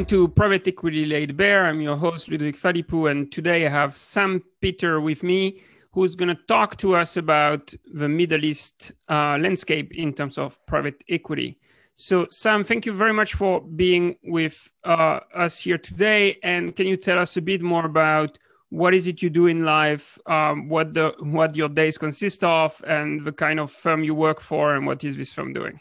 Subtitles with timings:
[0.00, 1.66] Welcome to Private Equity Laid Bare.
[1.66, 5.60] I'm your host, Ludovic Phalippou, and today I have Sam Peter with me,
[5.92, 10.58] who's going to talk to us about the Middle East uh, landscape in terms of
[10.64, 11.58] private equity.
[11.96, 16.38] So, Sam, thank you very much for being with uh, us here today.
[16.42, 18.38] And can you tell us a bit more about
[18.70, 22.82] what is it you do in life, um, what the what your days consist of,
[22.86, 25.78] and the kind of firm you work for, and what is this firm doing?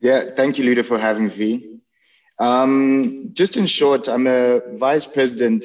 [0.00, 1.71] Yeah, thank you, Luda, for having me.
[2.42, 5.64] Um, just in short, I'm a vice president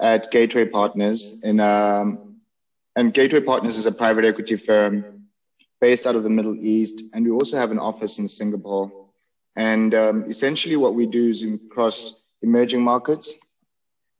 [0.00, 2.40] at Gateway Partners, and um,
[2.96, 5.28] and Gateway Partners is a private equity firm
[5.80, 8.90] based out of the Middle East, and we also have an office in Singapore.
[9.54, 13.32] And um, essentially, what we do is across emerging markets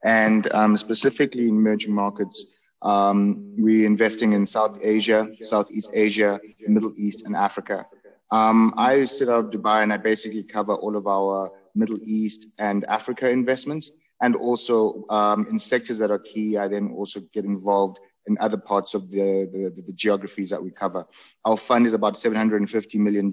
[0.05, 6.95] and um, specifically in emerging markets, um, we're investing in South Asia, Southeast Asia, Middle
[6.97, 7.85] East, and Africa.
[8.31, 12.53] Um, I sit out of Dubai and I basically cover all of our Middle East
[12.59, 13.91] and Africa investments.
[14.21, 18.57] And also um, in sectors that are key, I then also get involved in other
[18.57, 21.07] parts of the, the, the geographies that we cover.
[21.45, 23.33] Our fund is about $750 million.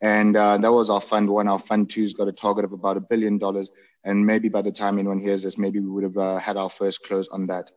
[0.00, 1.48] And uh, that was our fund one.
[1.48, 3.70] Our fund two's got a target of about a billion dollars.
[4.04, 6.70] And maybe by the time anyone hears this, maybe we would have uh, had our
[6.70, 7.70] first close on that.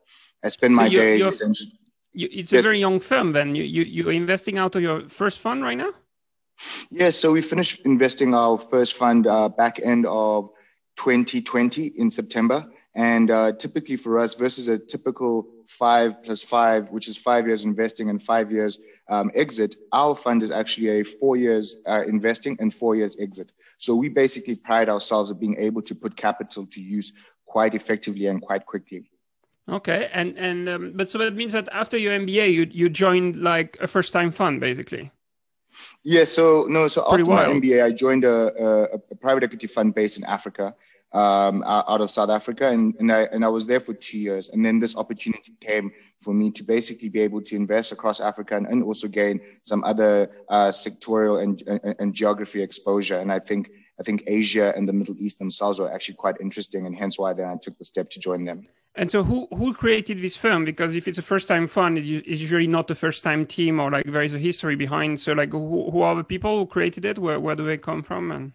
[0.44, 1.40] I spend so my you're, days.
[1.40, 1.54] You're,
[2.14, 2.60] you, it's yes.
[2.60, 3.56] a very young firm then.
[3.56, 5.92] You, you, you're investing out of your first fund right now?
[6.90, 7.02] Yes.
[7.02, 10.50] Yeah, so we finished investing our first fund uh, back end of
[10.98, 12.70] 2020 in September.
[12.94, 17.64] And uh, typically for us, versus a typical five plus five, which is five years
[17.64, 22.58] investing and five years um, exit, our fund is actually a four years uh, investing
[22.60, 23.54] and four years exit.
[23.78, 27.14] So we basically pride ourselves of being able to put capital to use
[27.46, 29.10] quite effectively and quite quickly.
[29.70, 33.42] Okay, and and um, but so that means that after your MBA, you you joined
[33.42, 35.12] like a first time fund, basically.
[36.04, 36.26] Yeah.
[36.26, 36.88] So no.
[36.88, 37.56] So Pretty after wild.
[37.56, 40.76] my MBA, I joined a, a, a private equity fund based in Africa
[41.14, 44.50] um, out of South Africa, and, and I and I was there for two years,
[44.50, 45.92] and then this opportunity came
[46.22, 49.84] for me to basically be able to invest across Africa and, and also gain some
[49.84, 53.18] other uh, sectorial and, and, and geography exposure.
[53.18, 56.86] And I think I think Asia and the Middle East themselves were actually quite interesting,
[56.86, 58.68] and hence why then I took the step to join them.
[58.96, 60.66] And so, who who created this firm?
[60.66, 63.90] Because if it's a first time fund, it's usually not a first time team, or
[63.90, 65.22] like there is a history behind.
[65.22, 67.18] So, like, who, who are the people who created it?
[67.18, 68.32] Where where do they come from?
[68.32, 68.52] And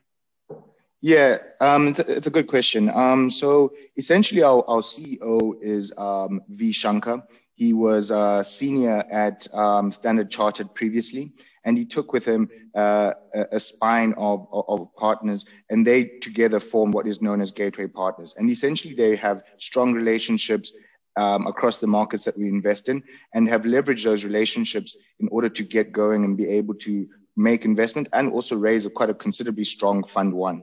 [1.00, 2.90] yeah, um, it's, a, it's, a, good question.
[2.90, 6.72] Um, so essentially, our, our CEO is um, V.
[6.72, 7.22] Shankar.
[7.54, 11.32] He was a senior at um, Standard Chartered previously,
[11.66, 16.60] and he took with him uh, a, spine of, of, of, partners, and they together
[16.60, 18.36] form what is known as Gateway Partners.
[18.38, 20.72] And essentially, they have strong relationships
[21.16, 23.02] um, across the markets that we invest in,
[23.34, 27.64] and have leveraged those relationships in order to get going and be able to make
[27.64, 30.62] investment and also raise a quite a considerably strong fund one.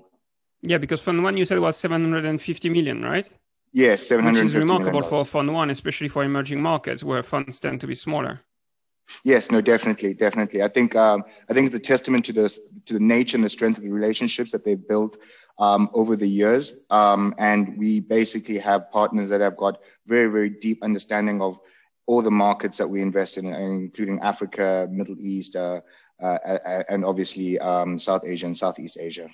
[0.62, 3.30] Yeah, because Fund One you said was 750 million, right?
[3.74, 7.82] Yes, 750 Which is remarkable for Fund One, especially for emerging markets where funds tend
[7.82, 8.42] to be smaller.
[9.24, 10.64] Yes, no, definitely, definitely.
[10.64, 12.50] I think um, I think it's a testament to the
[12.86, 15.18] to the nature and the strength of the relationships that they've built
[15.60, 16.84] um, over the years.
[16.90, 21.60] Um, and we basically have partners that have got very, very deep understanding of
[22.06, 25.82] all the markets that we invest in, including Africa, Middle East, uh,
[26.22, 29.30] uh, and obviously um, South Asia and Southeast Asia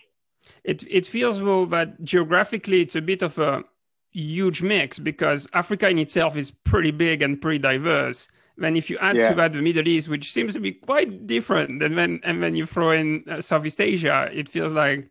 [0.63, 3.63] it it feels though that geographically it's a bit of a
[4.11, 8.27] huge mix because Africa in itself is pretty big and pretty diverse.
[8.59, 9.29] Then if you add yeah.
[9.29, 12.55] to that the Middle East, which seems to be quite different, and then and then
[12.55, 15.09] you throw in uh, Southeast Asia, it feels like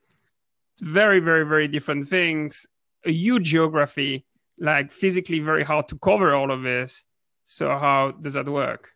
[0.81, 2.67] very very very different things.
[3.07, 4.27] A huge geography,
[4.59, 7.05] like physically very hard to cover all of this.
[7.45, 8.91] So how does that work?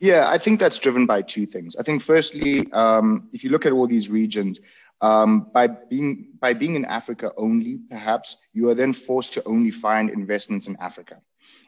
[0.00, 1.74] Yeah, I think that's driven by two things.
[1.76, 4.60] I think firstly, um, if you look at all these regions,
[5.00, 9.70] um, by being by being in Africa only, perhaps you are then forced to only
[9.70, 11.20] find investments in Africa.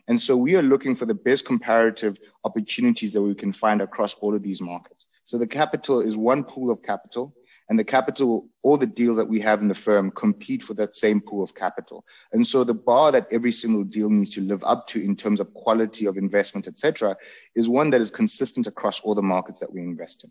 [0.06, 4.14] And so we are looking for the best comparative opportunities that we can find across
[4.14, 5.06] all of these markets.
[5.26, 7.34] So the capital is one pool of capital
[7.68, 10.96] and the capital, all the deals that we have in the firm compete for that
[10.96, 12.02] same pool of capital.
[12.32, 15.38] And so the bar that every single deal needs to live up to in terms
[15.38, 17.14] of quality of investment, et cetera,
[17.54, 20.30] is one that is consistent across all the markets that we invest in.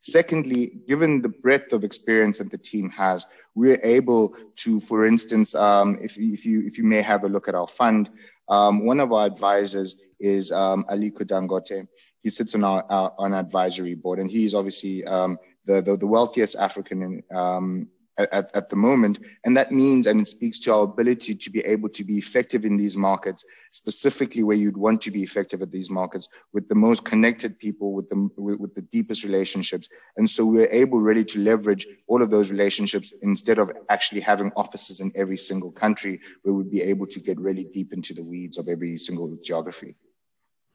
[0.00, 3.26] Secondly, given the breadth of experience that the team has,
[3.56, 7.48] we're able to, for instance, um, if, if, you, if you may have a look
[7.48, 8.10] at our fund,
[8.48, 11.86] um, one of our advisors is um, Aliko Dangote.
[12.22, 15.96] He sits on our, our on advisory board, and he is obviously um, the, the,
[15.96, 19.18] the wealthiest African um, at, at, the moment.
[19.44, 22.64] And that means, and it speaks to our ability to be able to be effective
[22.64, 26.74] in these markets, specifically where you'd want to be effective at these markets with the
[26.74, 29.88] most connected people, with the, with, with the deepest relationships.
[30.16, 34.52] And so we're able really to leverage all of those relationships instead of actually having
[34.56, 38.24] offices in every single country where we'd be able to get really deep into the
[38.24, 39.94] weeds of every single geography.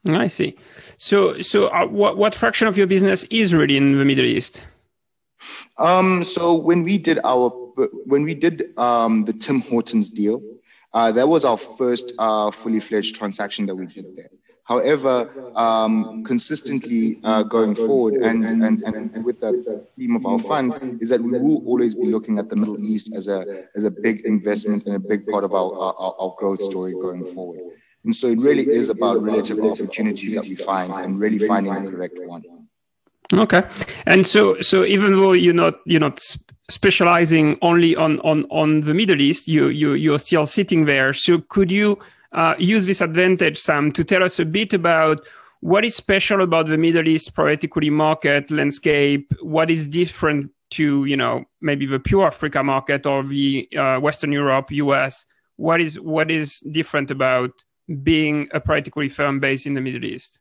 [0.05, 0.55] I see.
[0.97, 4.61] So, so uh, what, what fraction of your business is really in the Middle East?
[5.81, 7.49] Um, so when we did our
[8.05, 10.41] when we did um, the Tim Hortons deal,
[10.93, 14.29] uh, that was our first uh, fully fledged transaction that we did there.
[14.63, 21.01] However, um, consistently uh, going forward and, and, and with the theme of our fund
[21.01, 23.91] is that we will always be looking at the Middle East as a, as a
[23.91, 27.59] big investment and a big part of our, our, our growth story going forward.
[28.05, 31.91] And so it really is about relative opportunities that we find and really finding the
[31.91, 32.60] correct one.
[33.33, 33.63] Okay,
[34.05, 36.19] and so so even though you're not you're not
[36.69, 41.13] specializing only on on on the Middle East, you you you're still sitting there.
[41.13, 41.97] So could you
[42.33, 45.25] uh, use this advantage, Sam, to tell us a bit about
[45.61, 49.33] what is special about the Middle East private equity market landscape?
[49.41, 54.33] What is different to you know maybe the pure Africa market or the uh, Western
[54.33, 55.25] Europe, US?
[55.55, 57.51] What is what is different about
[58.03, 60.40] being a private equity firm based in the Middle East?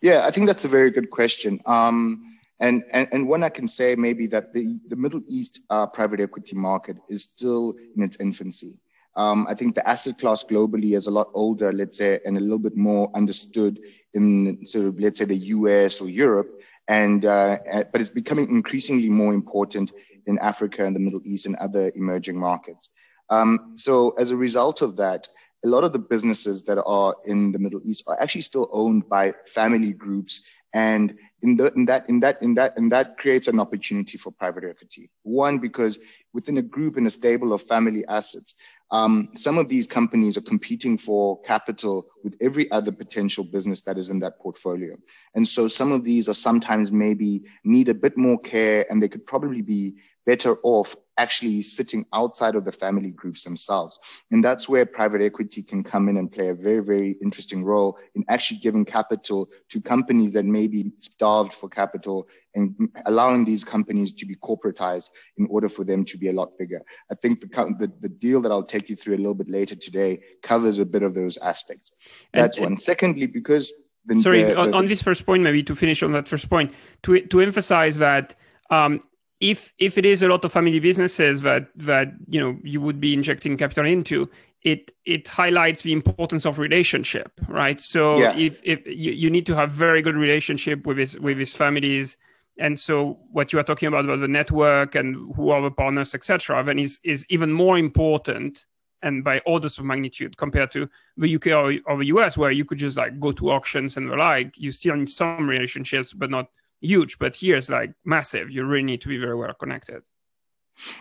[0.00, 1.60] Yeah, I think that's a very good question.
[1.66, 5.86] Um, and, and, and one I can say maybe that the, the Middle East uh,
[5.86, 8.78] private equity market is still in its infancy.
[9.16, 12.40] Um, I think the asset class globally is a lot older, let's say, and a
[12.40, 13.80] little bit more understood
[14.14, 16.60] in sort of, let's say, the US or Europe.
[16.86, 17.58] And, uh,
[17.92, 19.92] but it's becoming increasingly more important
[20.26, 22.90] in Africa and the Middle East and other emerging markets.
[23.30, 25.28] Um, so as a result of that,
[25.64, 29.08] a lot of the businesses that are in the Middle East are actually still owned
[29.08, 30.46] by family groups.
[30.74, 34.30] And in, the, in that, in that, in that, and that creates an opportunity for
[34.30, 35.10] private equity.
[35.22, 35.98] One, because
[36.32, 38.56] within a group in a stable of family assets,
[38.90, 43.98] um, some of these companies are competing for capital with every other potential business that
[43.98, 44.96] is in that portfolio.
[45.34, 49.08] And so some of these are sometimes maybe need a bit more care and they
[49.08, 49.96] could probably be
[50.28, 53.98] better off actually sitting outside of the family groups themselves.
[54.30, 57.98] And that's where private equity can come in and play a very, very interesting role
[58.14, 62.76] in actually giving capital to companies that may be starved for capital and
[63.06, 65.08] allowing these companies to be corporatized
[65.38, 66.82] in order for them to be a lot bigger.
[67.10, 67.48] I think the,
[67.80, 70.84] the, the deal that I'll take you through a little bit later today covers a
[70.84, 71.96] bit of those aspects.
[72.34, 72.78] That's and, one.
[72.78, 73.72] Secondly, because
[74.04, 76.74] the, sorry, on, on, this first point, maybe to finish on that first point,
[77.04, 78.34] to, to emphasize that
[78.70, 79.00] um,
[79.40, 83.00] if if it is a lot of family businesses that that you know you would
[83.00, 84.28] be injecting capital into
[84.62, 87.80] it it highlights the importance of relationship right?
[87.80, 88.36] So yeah.
[88.36, 92.16] if if you, you need to have very good relationship with his with his families.
[92.60, 96.14] And so what you are talking about about the network and who are the partners
[96.14, 98.66] etc then is is even more important
[99.00, 102.64] and by orders of magnitude compared to the UK or, or the US where you
[102.64, 104.58] could just like go to auctions and the like.
[104.58, 106.48] You still need some relationships but not
[106.80, 108.50] huge, but here it's like massive.
[108.50, 110.02] You really need to be very well connected.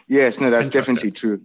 [0.08, 1.42] Yes, no, that's definitely true.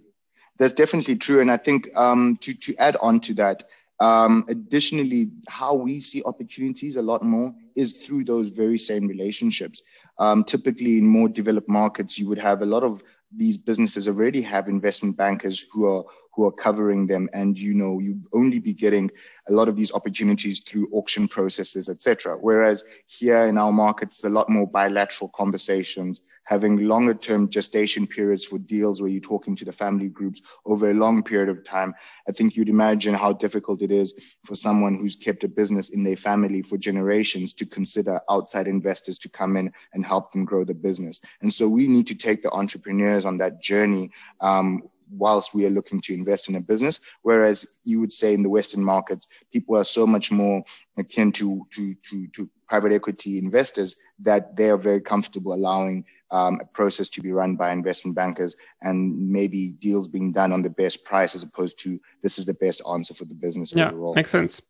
[0.59, 1.41] That's definitely true.
[1.41, 3.65] And I think um, to, to add on to that,
[4.01, 9.83] um, additionally, how we see opportunities a lot more is through those very same relationships.
[10.19, 13.03] Um, typically, in more developed markets, you would have a lot of
[13.37, 17.29] these businesses already have investment bankers who are who are covering them.
[17.33, 19.11] And you know you only be getting
[19.49, 24.29] a lot of these opportunities through auction processes etc whereas here in our markets a
[24.29, 26.21] lot more bilateral conversations
[26.53, 30.91] having longer term gestation periods for deals where you're talking to the family groups over
[30.91, 31.95] a long period of time
[32.29, 34.13] i think you'd imagine how difficult it is
[34.45, 39.19] for someone who's kept a business in their family for generations to consider outside investors
[39.19, 42.43] to come in and help them grow the business and so we need to take
[42.43, 44.11] the entrepreneurs on that journey
[44.43, 44.83] um,
[45.13, 47.01] whilst we are looking to invest in a business.
[47.21, 50.65] Whereas you would say in the Western markets, people are so much more
[50.97, 56.61] akin to to to, to private equity investors that they are very comfortable allowing um,
[56.61, 60.71] a process to be run by investment bankers and maybe deals being done on the
[60.71, 64.15] best price as opposed to this is the best answer for the business yeah, overall.
[64.15, 64.63] Makes sense.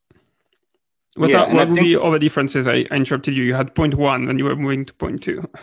[1.15, 2.67] What, yeah, are, what would think, be all the differences?
[2.67, 3.45] I, I interrupted you.
[3.45, 5.49] You had point one when you were moving to point two.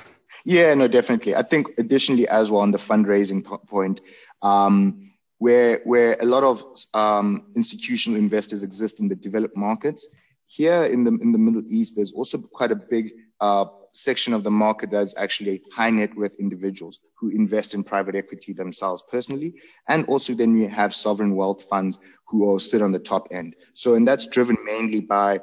[0.45, 1.35] Yeah, no, definitely.
[1.35, 4.01] I think additionally as well on the fundraising point,
[4.41, 10.07] um, where where a lot of um, institutional investors exist in the developed markets.
[10.47, 14.43] Here in the in the Middle East, there's also quite a big uh, section of
[14.43, 19.55] the market that's actually high net worth individuals who invest in private equity themselves personally,
[19.87, 23.55] and also then you have sovereign wealth funds who all sit on the top end.
[23.73, 25.41] So, and that's driven mainly by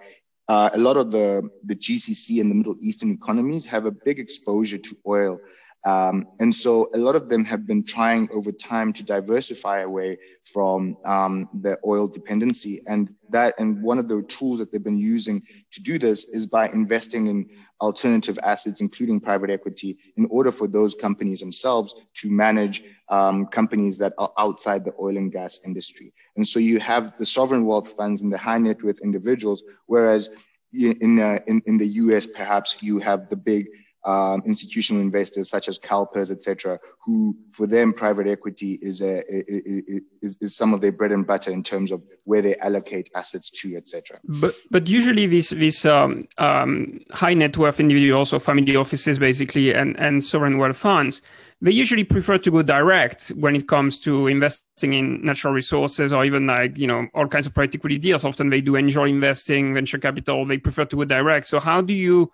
[0.49, 4.19] uh, a lot of the, the GCC and the Middle Eastern economies have a big
[4.19, 5.41] exposure to oil
[5.87, 10.19] Um, and so a lot of them have been trying over time to diversify away
[10.45, 12.83] from um, the oil dependency.
[12.88, 16.45] And that, and one of the tools that they've been using to do this is
[16.45, 17.49] by investing in
[17.81, 23.97] alternative assets, including private equity, in order for those companies themselves to manage um, companies
[23.99, 26.12] that are outside the oil and gas industry.
[26.35, 30.31] And so you have the sovereign wealth funds and the high net worth individuals, whereas
[30.73, 33.69] in, uh, in, in the US, perhaps you have the big
[34.06, 40.38] um, institutional investors such as CalPERS, etc., who for them private equity is, a, is,
[40.40, 43.76] is some of their bread and butter in terms of where they allocate assets to,
[43.76, 44.18] etc.
[44.25, 49.75] But but usually these these um, um, high net worth individuals or family offices basically
[49.75, 51.20] and and sovereign wealth funds
[51.62, 56.25] they usually prefer to go direct when it comes to investing in natural resources or
[56.25, 59.72] even like you know all kinds of private equity deals often they do angel investing
[59.72, 62.30] venture capital they prefer to go direct so how do you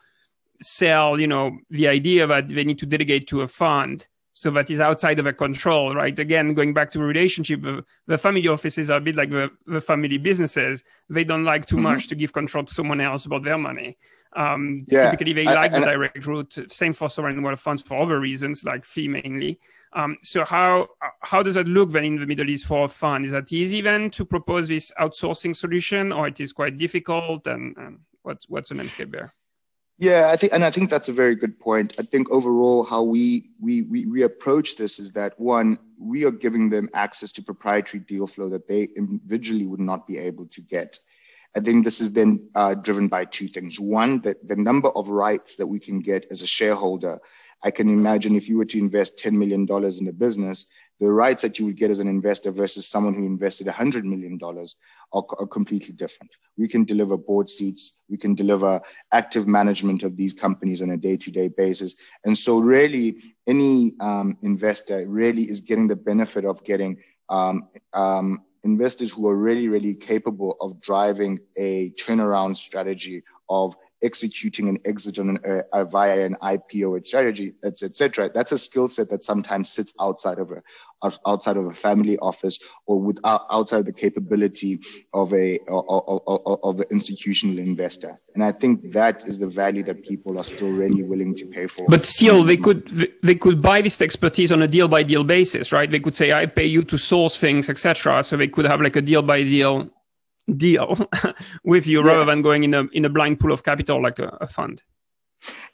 [0.65, 4.07] sell, you know, the idea that they need to delegate to a fund
[4.43, 6.19] so that is outside of a control, right?
[6.19, 9.53] Again, going back to the relationship, the, the, family offices are a bit like the,
[9.67, 10.83] the family businesses.
[11.09, 11.85] They don't like too mm-hmm.
[11.85, 13.99] much to give control to someone else about their money.
[14.35, 15.11] Um, yeah.
[15.11, 16.59] Typically, they I, like I, the direct route.
[16.73, 19.61] Same for sovereign wealth funds for other reasons, like fee mainly.
[19.93, 20.89] Um, so how
[21.21, 23.25] how does that look then in the Middle East for a fund?
[23.25, 27.47] Is that easy then to propose this outsourcing solution, or it is quite difficult?
[27.47, 29.35] And, and what's what's the landscape there?
[29.99, 31.95] Yeah, I think, and I think that's a very good point.
[31.99, 36.31] I think overall, how we we we, we approach this is that one, we are
[36.31, 40.61] giving them access to proprietary deal flow that they individually would not be able to
[40.63, 40.99] get.
[41.55, 43.79] I think this is then uh, driven by two things.
[43.79, 47.21] One, that the number of rights that we can get as a shareholder.
[47.65, 50.67] I can imagine if you were to invest $10 million in a business,
[51.01, 54.39] the rights that you would get as an investor versus someone who invested $100 million
[54.43, 56.31] are, are, completely different.
[56.57, 58.81] We can deliver board seats, we can deliver
[59.13, 61.97] active management of these companies on a day to day basis.
[62.25, 68.43] And so, really, any um, investor really is getting the benefit of getting um, um,
[68.65, 75.19] investors who are really, really capable of driving a turnaround strategy of executing an exit
[75.19, 78.31] on an, uh, via an IPO strategy, etc.
[78.35, 80.63] That's a skill set that sometimes sits outside of a
[81.27, 84.81] outside of a family office or without outside the capability
[85.13, 88.17] of a of an institutional investor.
[88.35, 91.67] And I think that is the value that people are still really willing to pay
[91.67, 91.87] for.
[91.89, 92.87] But still, they could
[93.23, 95.91] they could buy this expertise on a deal by deal basis, right?
[95.91, 98.97] They could say, "I pay you to source things, etc." So they could have like
[98.97, 99.91] a deal by deal
[100.57, 100.97] deal
[101.65, 102.11] with you yeah.
[102.11, 104.83] rather than going in a in a blind pool of capital like a, a fund.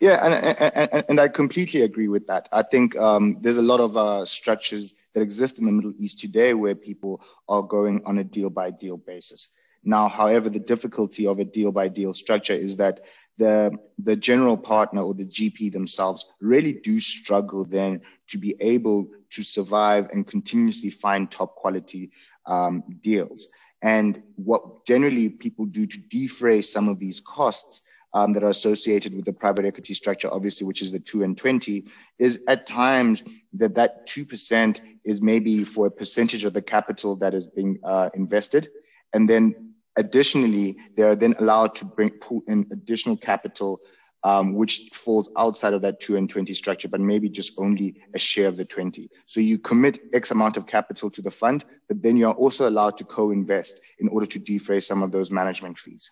[0.01, 2.49] Yeah, and, and, and I completely agree with that.
[2.53, 6.21] I think um, there's a lot of uh, structures that exist in the Middle East
[6.21, 9.51] today where people are going on a deal by deal basis.
[9.85, 13.01] Now, however, the difficulty of a deal by deal structure is that
[13.37, 19.09] the the general partner or the GP themselves really do struggle then to be able
[19.31, 22.11] to survive and continuously find top quality
[22.47, 23.49] um, deals.
[23.83, 27.83] And what generally people do to defray some of these costs
[28.15, 31.37] um, that are associated with the private equity structure, obviously, which is the two and
[31.37, 31.85] 20,
[32.19, 33.23] is at times
[33.55, 38.09] that that 2% is maybe for a percentage of the capital that is being uh,
[38.15, 38.71] invested.
[39.13, 43.81] And then additionally, they are then allowed to bring pull in additional capital
[44.25, 48.19] um, which falls outside of that 2 and 20 structure, but maybe just only a
[48.19, 49.11] share of the 20.
[49.27, 52.69] So you commit X amount of capital to the fund, but then you are also
[52.69, 56.11] allowed to co-invest in order to defray some of those management fees.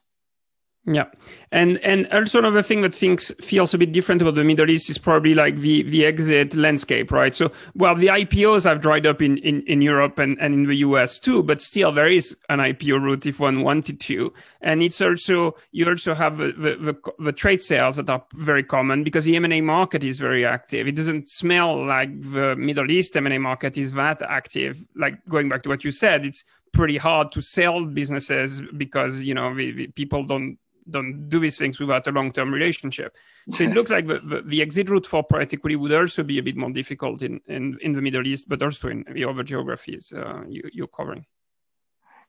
[0.88, 1.06] Yeah,
[1.50, 4.88] and and also another thing that things feels a bit different about the Middle East
[4.88, 7.34] is probably like the the exit landscape, right?
[7.34, 10.76] So, well, the IPOs have dried up in in, in Europe and, and in the
[10.76, 15.00] US too, but still there is an IPO route if one wanted to, and it's
[15.00, 19.24] also you also have the the, the, the trade sales that are very common because
[19.24, 20.86] the M and A market is very active.
[20.86, 24.86] It doesn't smell like the Middle East M and A market is that active.
[24.94, 29.34] Like going back to what you said, it's pretty hard to sell businesses because you
[29.34, 33.16] know the, the people don't don't do these things without a long-term relationship.
[33.52, 36.38] So it looks like the, the, the, exit route for private equity would also be
[36.38, 39.42] a bit more difficult in, in, in the Middle East, but also in the other
[39.42, 41.26] geographies uh, you, you're covering.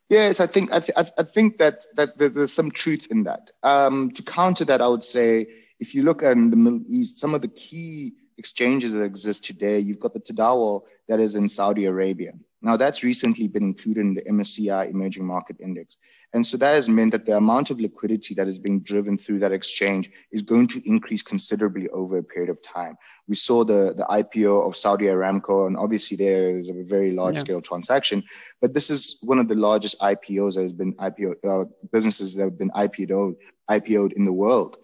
[0.08, 3.50] Yes, I think I, th- I think that that there's some truth in that.
[3.62, 5.48] Um, to counter that, I would say
[5.80, 9.80] if you look at the Middle East, some of the key exchanges that exist today,
[9.80, 12.32] you've got the Tadawul that is in Saudi Arabia.
[12.60, 15.96] Now, that's recently been included in the MSCI Emerging Market Index.
[16.34, 19.38] And so that has meant that the amount of liquidity that is being driven through
[19.38, 22.98] that exchange is going to increase considerably over a period of time.
[23.28, 27.36] We saw the, the IPO of Saudi Aramco, and obviously there is a very large
[27.36, 27.40] yeah.
[27.40, 28.24] scale transaction,
[28.60, 32.44] but this is one of the largest IPOs that has been IPO uh, businesses that
[32.44, 33.36] have been IPO'd,
[33.70, 34.76] IPO'd in the world.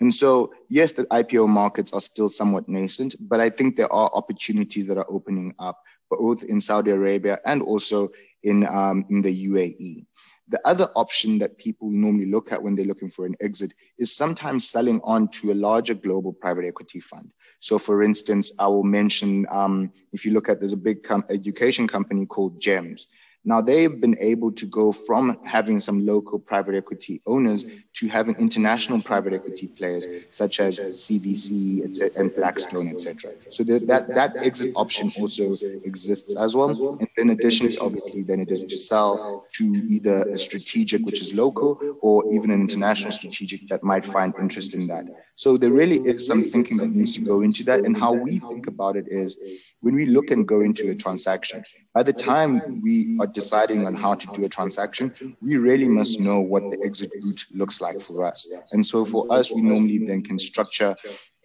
[0.00, 4.10] And so, yes, the IPO markets are still somewhat nascent, but I think there are
[4.12, 8.10] opportunities that are opening up both in Saudi Arabia and also
[8.42, 10.06] in, um, in the UAE.
[10.48, 14.16] The other option that people normally look at when they're looking for an exit is
[14.16, 17.30] sometimes selling on to a larger global private equity fund.
[17.60, 21.24] So, for instance, I will mention um, if you look at there's a big com-
[21.30, 23.06] education company called GEMS.
[23.44, 28.34] Now they've been able to go from having some local private equity owners to having
[28.36, 33.32] international private equity players such as CVC and Blackstone, etc.
[33.50, 35.54] So that, that exit option also
[35.84, 36.98] exists as well.
[37.00, 41.32] And then additionally, obviously, then it is to sell to either a strategic, which is
[41.32, 45.06] local, or even an international strategic that might find interest in that.
[45.36, 47.80] So there really is some thinking that needs to go into that.
[47.80, 49.38] And how we think about it is
[49.80, 53.94] when we look and go into a transaction, by the time we are deciding on
[53.94, 58.00] how to do a transaction, we really must know what the exit route looks like
[58.00, 58.46] for us.
[58.72, 60.94] And so for us, we normally then can structure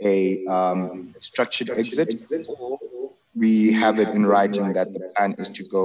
[0.04, 2.26] a um, structured exit.
[3.46, 5.84] We have it in writing that the plan is to go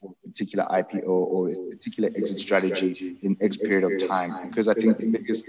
[0.00, 4.48] for a particular IPO or a particular exit strategy in X period of time.
[4.48, 5.44] Because I think the biggest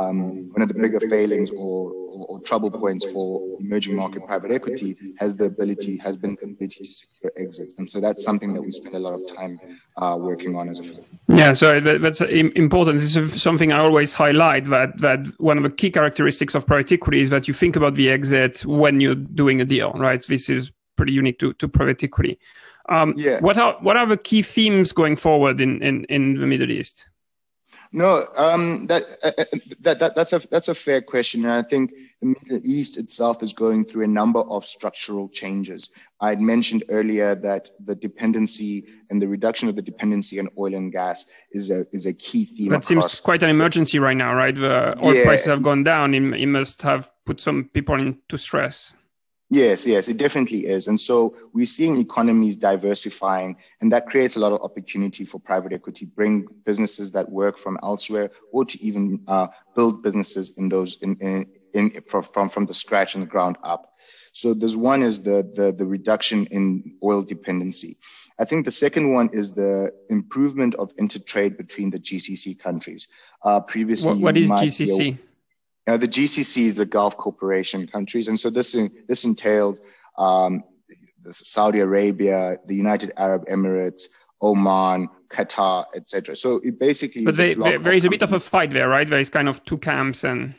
[0.00, 4.52] um, one of the bigger failings or, or, or, trouble points for emerging market private
[4.52, 8.54] equity has the ability has been the ability to secure exits, and so that's something
[8.54, 9.58] that we spend a lot of time
[9.96, 11.04] uh, working on as a firm.
[11.26, 13.00] Yeah, so that, that's important.
[13.00, 16.92] This is something I always highlight that that one of the key characteristics of private
[16.92, 20.24] equity is that you think about the exit when you're doing a deal, right?
[20.24, 22.38] This is pretty unique to, to private equity.
[22.90, 23.40] Um, yeah.
[23.40, 27.06] What are what are the key themes going forward in, in, in the Middle East?
[27.90, 29.44] No, um, that, uh, uh,
[29.80, 31.90] that, that, that's a that's a fair question, and I think
[32.20, 35.88] the Middle East itself is going through a number of structural changes.
[36.20, 40.74] I had mentioned earlier that the dependency and the reduction of the dependency on oil
[40.74, 42.68] and gas is a is a key theme.
[42.68, 42.88] That across.
[42.88, 44.54] seems quite an emergency right now, right?
[44.54, 45.24] The oil yeah.
[45.24, 46.14] prices have gone down.
[46.14, 48.94] It, it must have put some people into stress.
[49.50, 50.88] Yes, yes, it definitely is.
[50.88, 55.72] And so we're seeing economies diversifying, and that creates a lot of opportunity for private
[55.72, 61.00] equity, bring businesses that work from elsewhere, or to even uh, build businesses in those
[61.00, 63.94] in, in, in from from the scratch and the ground up.
[64.32, 67.96] So there's one is the the, the reduction in oil dependency.
[68.38, 73.08] I think the second one is the improvement of intertrade between the GCC countries.
[73.42, 75.18] Uh, previously, what, what is GCC?
[75.88, 78.76] Now, the GCC is the Gulf Cooperation countries, and so this
[79.08, 79.80] this entails
[80.18, 80.62] um,
[81.30, 84.02] Saudi Arabia, the United Arab Emirates,
[84.42, 86.36] Oman, Qatar, etc.
[86.36, 87.24] So it basically.
[87.24, 89.08] But they, there, there is a bit of a fight there, right?
[89.08, 90.54] There is kind of two camps, and.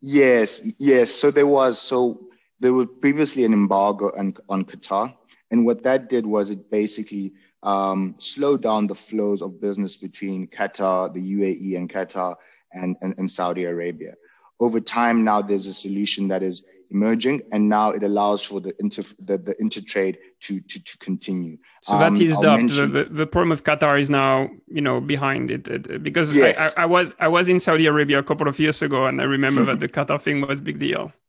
[0.00, 1.12] Yes, yes.
[1.12, 2.28] So there was so
[2.60, 5.12] there was previously an embargo on, on Qatar,
[5.50, 7.32] and what that did was it basically
[7.64, 12.36] um, slowed down the flows of business between Qatar, the UAE, and Qatar,
[12.72, 14.14] and, and, and Saudi Arabia
[14.60, 18.74] over time now there's a solution that is emerging and now it allows for the
[18.78, 21.58] inter the, the intertrade to, to to continue.
[21.82, 22.92] So um, that is the, mention...
[22.92, 26.74] the, the problem of qatar is now you know behind it, it because yes.
[26.76, 29.24] I, I, was i was in saudi arabia a couple of years ago and i
[29.24, 31.12] remember that the qatar thing was a big deal.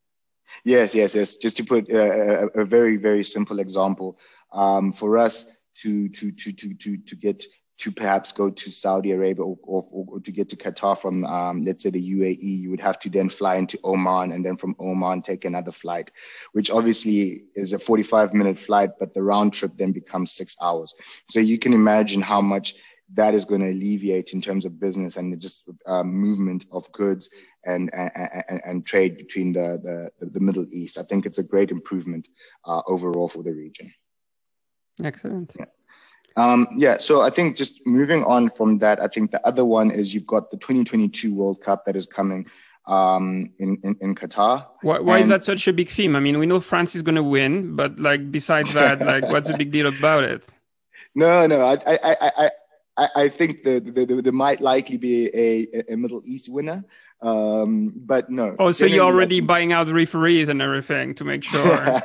[0.65, 1.35] Yes yes yes.
[1.35, 4.19] Just to put a, a very very simple example
[4.51, 5.49] um, for us
[5.83, 7.45] to to to to to to get
[7.79, 11.63] to perhaps go to Saudi Arabia or, or, or to get to Qatar from, um,
[11.63, 14.75] let's say, the UAE, you would have to then fly into Oman and then from
[14.79, 16.11] Oman take another flight,
[16.51, 20.93] which obviously is a 45 minute flight, but the round trip then becomes six hours.
[21.29, 22.75] So you can imagine how much
[23.13, 27.29] that is going to alleviate in terms of business and just uh, movement of goods
[27.65, 30.97] and, and, and, trade between the, the, the Middle East.
[30.97, 32.27] I think it's a great improvement
[32.65, 33.91] uh, overall for the region.
[35.03, 35.55] Excellent.
[35.57, 35.65] Yeah.
[36.35, 39.91] Um, yeah, so I think just moving on from that, I think the other one
[39.91, 42.45] is you've got the 2022 World Cup that is coming
[42.85, 44.65] um, in, in, in Qatar.
[44.81, 45.23] Why, why and...
[45.23, 46.15] is that such a big theme?
[46.15, 49.49] I mean, we know France is going to win, but like besides that, like what's
[49.49, 50.47] the big deal about it?
[51.15, 52.51] No, no, I, I, I,
[52.97, 56.83] I, I think there the, the, the might likely be a, a Middle East winner.
[57.21, 58.55] Um, but no.
[58.59, 62.01] Oh, so you're already buying out referees and everything to make sure.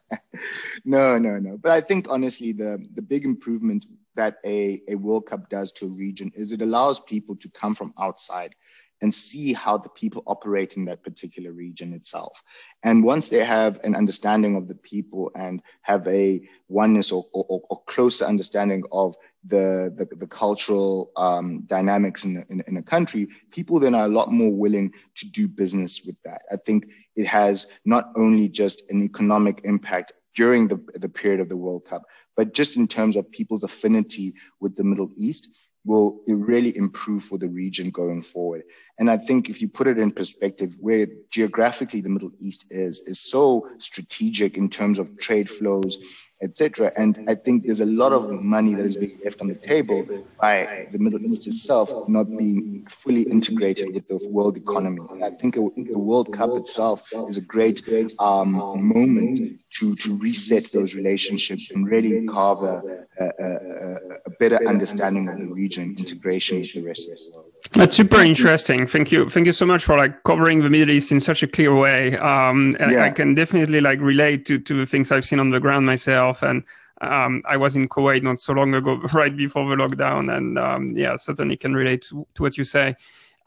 [0.84, 1.58] no, no, no.
[1.58, 5.86] But I think honestly, the the big improvement that a, a World Cup does to
[5.86, 8.54] a region is it allows people to come from outside
[9.00, 12.42] and see how the people operate in that particular region itself.
[12.82, 17.60] And once they have an understanding of the people and have a oneness or, or,
[17.68, 22.82] or closer understanding of the, the, the cultural um, dynamics in, the, in, in a
[22.82, 26.42] country, people then are a lot more willing to do business with that.
[26.50, 31.48] I think it has not only just an economic impact during the, the period of
[31.48, 32.02] the World Cup,
[32.36, 35.56] but just in terms of people's affinity with the Middle East.
[35.84, 38.62] will it really improve for the region going forward.
[38.98, 43.00] And I think if you put it in perspective, where geographically the Middle East is,
[43.00, 45.98] is so strategic in terms of trade flows,
[46.42, 46.92] etc.
[46.96, 50.06] And I think there's a lot of money that is being left on the table
[50.40, 55.00] by the Middle East itself not being fully integrated with the world economy.
[55.10, 57.82] And I think the World Cup itself is a great
[58.18, 64.66] um, moment to, to reset those relationships and really carve a, a, a, a better
[64.66, 67.53] understanding of the region, integration with the rest of the world.
[67.74, 68.86] That's super interesting.
[68.86, 69.28] Thank you.
[69.28, 72.16] Thank you so much for like covering the Middle East in such a clear way.
[72.16, 72.86] Um, yeah.
[72.86, 75.84] I, I, can definitely like relate to, to the things I've seen on the ground
[75.84, 76.42] myself.
[76.42, 76.62] And
[77.00, 80.34] um, I was in Kuwait not so long ago, right before the lockdown.
[80.34, 82.94] And um, yeah, certainly can relate to, to what you say.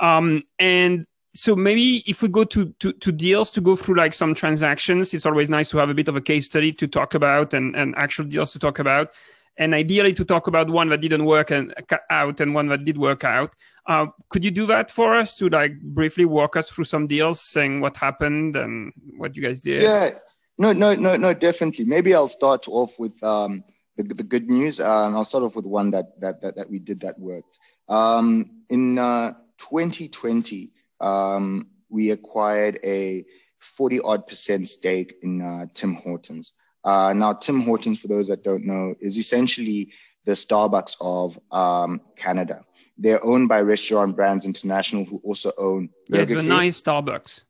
[0.01, 4.13] Um, and so maybe if we go to, to, to deals to go through like
[4.13, 7.13] some transactions, it's always nice to have a bit of a case study to talk
[7.13, 9.11] about and, and actual deals to talk about
[9.57, 11.73] and ideally to talk about one that didn't work and,
[12.09, 13.53] out and one that did work out.
[13.87, 17.41] Uh, could you do that for us to like briefly walk us through some deals,
[17.41, 19.81] saying what happened and what you guys did?
[19.81, 20.11] Yeah,
[20.57, 21.85] no, no, no, no, definitely.
[21.85, 23.63] Maybe I'll start off with um,
[23.95, 24.79] the, the good news.
[24.79, 27.57] Uh, I'll start off with one that that that, that we did that worked.
[27.87, 33.25] Um, in uh, 2020, um, we acquired a
[33.59, 36.51] 40 odd percent stake in uh, Tim Hortons.
[36.87, 39.91] Uh, now, Tim Hortons, for those that don't know, is essentially
[40.23, 42.63] the Starbucks of um, Canada.
[42.97, 45.89] They're owned by Restaurant Brands International, who also own.
[46.07, 47.41] Yeah, it's a nice Starbucks.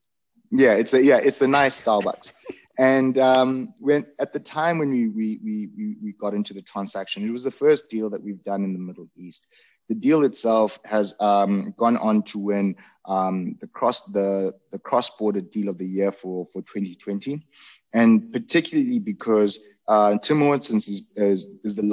[0.50, 2.34] Yeah, it's a yeah, it's a nice Starbucks.
[2.80, 7.24] and um, when at the time when we, we we we got into the transaction,
[7.24, 9.46] it was the first deal that we've done in the Middle East.
[9.88, 15.16] The deal itself has um, gone on to win um, the cross the the cross
[15.16, 17.46] border deal of the year for for 2020
[17.94, 21.84] and particularly because uh, Tim Hortons is, is, is the,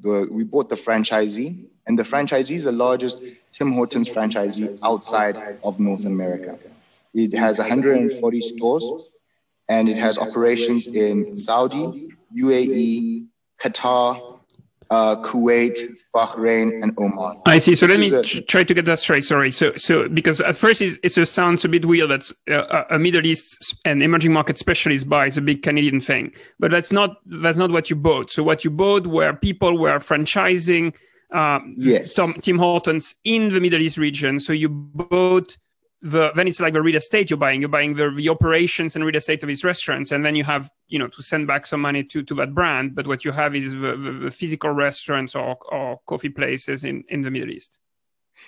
[0.00, 5.58] the, we bought the franchisee, and the franchisee is the largest Tim Hortons franchisee outside
[5.64, 6.58] of North America.
[7.12, 9.10] It has 140 stores,
[9.68, 13.26] and it has operations in Saudi, UAE,
[13.60, 14.29] Qatar,
[14.90, 15.78] uh, Kuwait,
[16.14, 17.40] Bahrain, and Oman.
[17.46, 17.74] I see.
[17.74, 19.24] So this let me a, try to get that straight.
[19.24, 19.52] Sorry.
[19.52, 23.24] So, so because at first it, it sounds a bit weird that uh, a Middle
[23.24, 27.70] East and emerging market specialist buys a big Canadian thing, but that's not that's not
[27.70, 28.30] what you bought.
[28.30, 30.94] So what you bought were people were franchising.
[31.32, 32.14] Uh, yes.
[32.14, 34.40] Tom, Tim Hortons in the Middle East region.
[34.40, 35.56] So you bought
[36.02, 37.60] the then it's like the real estate you're buying.
[37.60, 40.70] You're buying the, the operations and real estate of these restaurants, and then you have
[40.88, 42.94] you know to send back some money to to that brand.
[42.94, 47.04] But what you have is the, the, the physical restaurants or, or coffee places in
[47.08, 47.78] in the Middle East.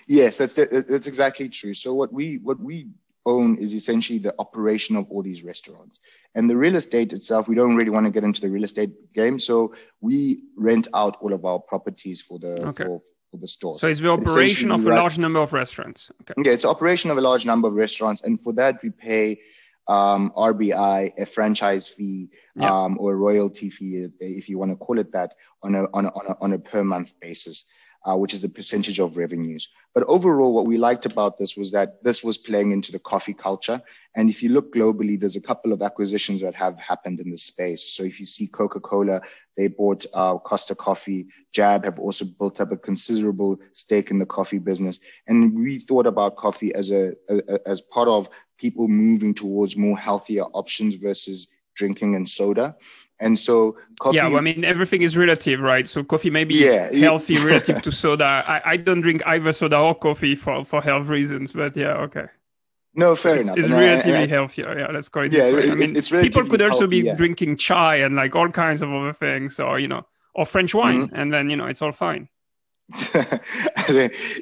[0.06, 1.74] Yes, that's that's exactly true.
[1.74, 2.88] So what we what we
[3.26, 6.00] own is essentially the operation of all these restaurants.
[6.34, 9.12] And the real estate itself, we don't really want to get into the real estate
[9.14, 9.38] game.
[9.38, 12.84] So we rent out all of our properties for the okay.
[12.84, 13.00] for,
[13.32, 13.80] for the stores.
[13.80, 16.10] So it's the operation of a large number of restaurants.
[16.20, 16.34] Okay.
[16.44, 19.40] Yeah, it's operation of a large number of restaurants, and for that we pay
[19.88, 22.70] um, RBI a franchise fee yeah.
[22.72, 26.04] um, or a royalty fee, if you want to call it that, on a on
[26.04, 27.72] a, on a, on a per month basis
[28.04, 29.68] uh, which is a percentage of revenues.
[29.94, 33.34] But overall, what we liked about this was that this was playing into the coffee
[33.34, 33.80] culture.
[34.16, 37.44] And if you look globally, there's a couple of acquisitions that have happened in this
[37.44, 37.94] space.
[37.94, 39.20] So if you see Coca Cola,
[39.56, 44.26] they bought uh, Costa Coffee, Jab have also built up a considerable stake in the
[44.26, 45.00] coffee business.
[45.26, 49.98] And we thought about coffee as a, a as part of people moving towards more
[49.98, 52.76] healthier options versus drinking and soda.
[53.22, 54.16] And so coffee.
[54.16, 55.86] Yeah, well, I mean, everything is relative, right?
[55.86, 56.92] So coffee may be yeah.
[56.92, 58.24] healthy relative to soda.
[58.24, 62.26] I, I don't drink either soda or coffee for, for health reasons, but yeah, okay.
[62.94, 63.58] No, fair it's, enough.
[63.58, 64.78] It's and relatively I, I, healthier.
[64.78, 65.70] Yeah, let's call it yeah, this way.
[65.70, 67.14] I mean, it's people could also be yeah.
[67.14, 70.04] drinking chai and like all kinds of other things, or you know,
[70.34, 71.16] or French wine, mm-hmm.
[71.16, 72.28] and then you know it's all fine.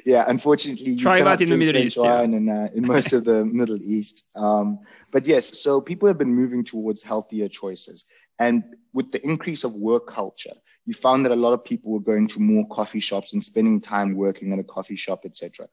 [0.05, 1.97] yeah, unfortunately, try that in the Middle East.
[1.97, 2.21] Yeah.
[2.23, 4.29] In, uh, in most of the Middle East.
[4.35, 4.79] Um,
[5.11, 8.05] but yes, so people have been moving towards healthier choices.
[8.41, 10.55] And with the increase of work culture,
[10.87, 13.79] you found that a lot of people were going to more coffee shops and spending
[13.79, 15.67] time working in a coffee shop, etc.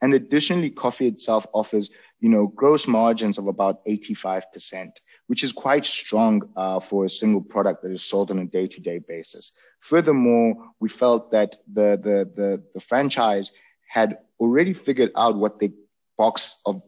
[0.00, 4.90] And additionally, coffee itself offers, you know, gross margins of about 85%,
[5.26, 9.00] which is quite strong uh, for a single product that is sold on a day-to-day
[9.00, 9.58] basis.
[9.80, 13.50] Furthermore, we felt that the, the, the, the franchise
[13.88, 15.72] had already figured out what the
[16.16, 16.82] box of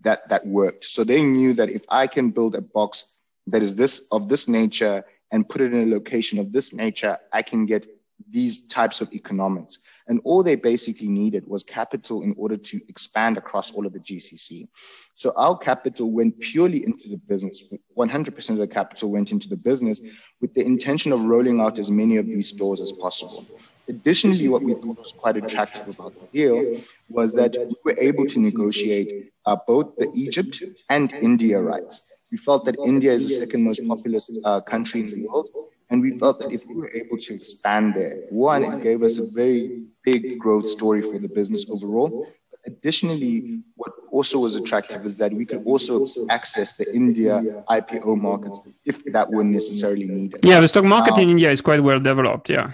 [0.00, 0.86] that, that worked.
[0.86, 3.17] So they knew that if I can build a box
[3.50, 7.18] that is this of this nature and put it in a location of this nature,
[7.32, 7.86] I can get
[8.30, 9.78] these types of economics.
[10.08, 14.00] And all they basically needed was capital in order to expand across all of the
[14.00, 14.68] GCC.
[15.14, 17.62] So our capital went purely into the business.
[17.96, 20.00] 100% of the capital went into the business
[20.40, 23.46] with the intention of rolling out as many of these stores as possible.
[23.88, 28.26] Additionally, what we thought was quite attractive about the deal was that we were able
[28.26, 32.08] to negotiate uh, both the Egypt and India rights.
[32.30, 35.48] We felt that India is the second most populous uh, country in the world,
[35.90, 39.18] and we felt that if we were able to expand there, one, it gave us
[39.18, 42.28] a very big growth story for the business overall.
[42.66, 48.60] Additionally, what also was attractive is that we could also access the India IPO markets
[48.84, 50.44] if that were necessarily needed.
[50.44, 52.50] Yeah, the stock market um, in India is quite well developed.
[52.50, 52.72] Yeah.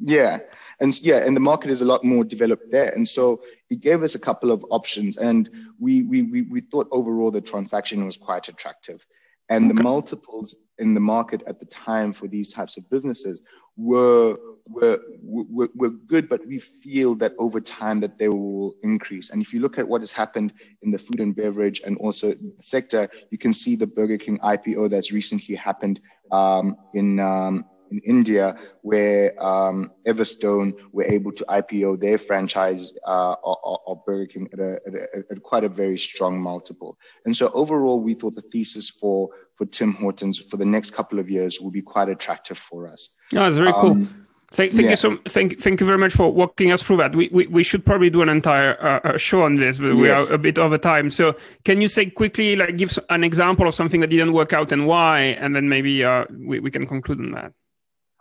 [0.00, 0.40] Yeah.
[0.80, 2.90] And yeah, and the market is a lot more developed there.
[2.90, 5.16] And so it gave us a couple of options.
[5.18, 9.06] And we we we, we thought overall the transaction was quite attractive.
[9.50, 9.74] And okay.
[9.74, 13.42] the multiples in the market at the time for these types of businesses
[13.76, 19.30] were, were, were, were good, but we feel that over time that they will increase.
[19.30, 22.34] And if you look at what has happened in the food and beverage and also
[22.60, 27.98] sector, you can see the Burger King IPO that's recently happened um, in, um, in
[28.00, 34.58] India, where um, Everstone were able to IPO their franchise uh, of Burger King at,
[34.58, 36.98] a, at, a, at, quite a very strong multiple.
[37.24, 41.18] And so overall, we thought the thesis for for Tim Hortons for the next couple
[41.18, 43.14] of years will be quite attractive for us.
[43.46, 43.90] It's very cool.
[43.92, 44.90] Um, Thank, thank yeah.
[44.90, 47.14] you so thank thank you very much for walking us through that.
[47.14, 49.96] We we, we should probably do an entire uh, uh show on this, but yes.
[49.96, 51.08] we are a bit over time.
[51.10, 54.72] So can you say quickly, like, give an example of something that didn't work out
[54.72, 57.52] and why, and then maybe uh, we we can conclude on that.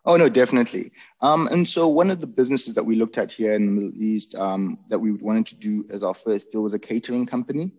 [0.10, 0.92] Oh no, definitely.
[1.22, 4.02] Um, and so one of the businesses that we looked at here in the Middle
[4.02, 7.72] East um, that we wanted to do as our first deal was a catering company,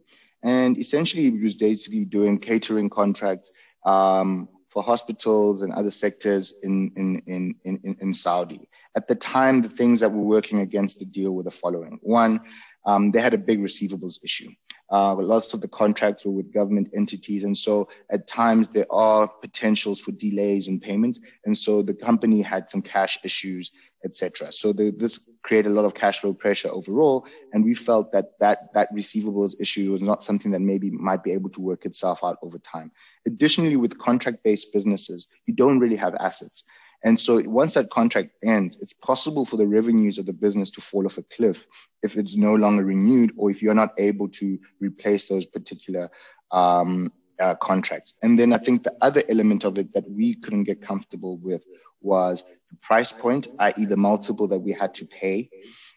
[0.45, 3.51] and essentially it was basically doing catering contracts
[3.85, 8.69] um, for hospitals and other sectors in, in, in, in, in Saudi.
[8.95, 11.99] At the time, the things that were working against the deal were the following.
[12.01, 12.43] One,
[12.87, 14.51] um, they had a big receivables issue.
[14.91, 17.45] Uh, lots of the contracts were with government entities.
[17.45, 21.21] And so at times there are potentials for delays in payments.
[21.45, 23.71] And so the company had some cash issues,
[24.05, 24.53] etc.
[24.53, 27.27] So the, this created a lot of cash flow pressure overall.
[27.53, 31.33] And we felt that, that that receivables issue was not something that maybe might be
[31.33, 32.91] able to work itself out over time.
[33.27, 36.65] Additionally, with contract-based businesses, you don't really have assets.
[37.03, 40.81] And so once that contract ends, it's possible for the revenues of the business to
[40.81, 41.67] fall off a cliff
[42.03, 46.11] if it's no longer renewed or if you're not able to replace those particular
[46.51, 48.15] um, uh, contracts.
[48.23, 51.65] And then I think the other element of it that we couldn't get comfortable with
[52.03, 55.49] was the price point, i.e., the multiple that we had to pay.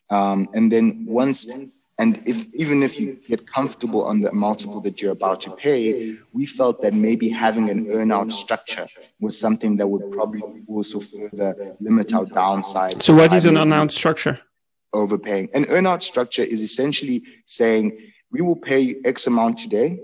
[0.09, 1.49] Um, and then once
[1.99, 6.17] and if even if you get comfortable on the multiple that you're about to pay,
[6.31, 8.87] we felt that maybe having an earnout structure
[9.19, 13.01] was something that would probably also further limit our downside.
[13.03, 14.39] So, what is an earnout structure?
[14.91, 15.49] Overpaying.
[15.53, 17.97] An earnout structure is essentially saying
[18.31, 19.99] we will pay you X amount today,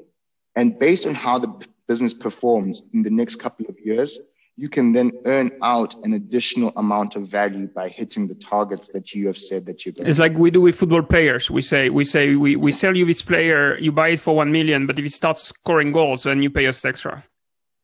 [0.56, 1.52] and based on how the
[1.88, 4.20] business performs in the next couple of years,
[4.60, 9.14] you can then earn out an additional amount of value by hitting the targets that
[9.14, 11.50] you have said that you're going it's like we do with football players.
[11.50, 14.52] We say we say we, we sell you this player you buy it for 1
[14.52, 17.24] million but if he starts scoring goals then you pay us extra.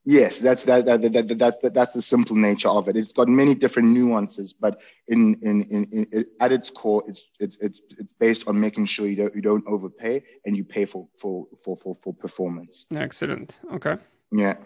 [0.04, 2.96] Yes that's that, that, that, that that's that, that's the simple nature of it.
[2.96, 7.56] It's got many different nuances but in in, in, in at its core it's it's
[7.56, 11.08] it's it's based on making sure you don't you don't overpay and you pay for
[11.16, 12.84] for for for, for performance.
[12.94, 13.58] Excellent.
[13.72, 13.96] Okay.
[14.30, 14.56] Yeah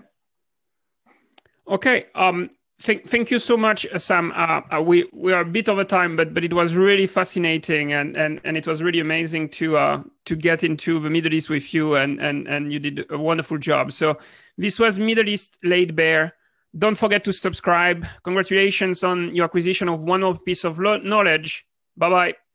[1.71, 2.07] Okay.
[2.17, 4.33] Um, thank, thank you so much, Sam.
[4.35, 7.93] Uh, uh, we we are a bit over time, but but it was really fascinating,
[7.93, 11.49] and and and it was really amazing to uh to get into the Middle East
[11.49, 13.93] with you, and and and you did a wonderful job.
[13.93, 14.19] So
[14.59, 16.35] this was Middle East laid bare.
[16.77, 18.07] Don't forget to subscribe.
[18.25, 21.67] Congratulations on your acquisition of one more piece of knowledge.
[21.97, 22.50] Bye bye.